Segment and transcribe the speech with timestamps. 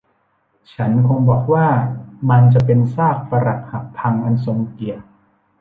[0.73, 1.67] ฉันคงบอกว่า
[2.29, 5.05] มันจะเป็นซากปรักหักพังอันทรงเกียรติ